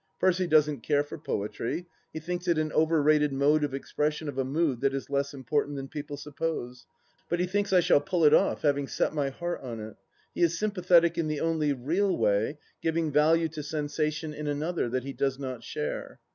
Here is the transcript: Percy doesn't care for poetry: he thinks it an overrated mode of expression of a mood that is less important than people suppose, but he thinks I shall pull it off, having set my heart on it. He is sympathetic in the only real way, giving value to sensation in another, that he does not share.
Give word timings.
Percy 0.19 0.47
doesn't 0.47 0.81
care 0.81 1.03
for 1.03 1.19
poetry: 1.19 1.85
he 2.11 2.19
thinks 2.19 2.47
it 2.47 2.57
an 2.57 2.71
overrated 2.71 3.31
mode 3.31 3.63
of 3.63 3.71
expression 3.75 4.27
of 4.27 4.35
a 4.39 4.43
mood 4.43 4.81
that 4.81 4.95
is 4.95 5.11
less 5.11 5.31
important 5.31 5.75
than 5.75 5.87
people 5.87 6.17
suppose, 6.17 6.87
but 7.29 7.39
he 7.39 7.45
thinks 7.45 7.71
I 7.71 7.81
shall 7.81 8.01
pull 8.01 8.25
it 8.25 8.33
off, 8.33 8.63
having 8.63 8.87
set 8.87 9.13
my 9.13 9.29
heart 9.29 9.61
on 9.61 9.79
it. 9.79 9.97
He 10.33 10.41
is 10.41 10.57
sympathetic 10.57 11.19
in 11.19 11.27
the 11.27 11.39
only 11.41 11.71
real 11.71 12.17
way, 12.17 12.57
giving 12.81 13.11
value 13.11 13.47
to 13.49 13.61
sensation 13.61 14.33
in 14.33 14.47
another, 14.47 14.89
that 14.89 15.03
he 15.03 15.13
does 15.13 15.37
not 15.37 15.63
share. 15.63 16.19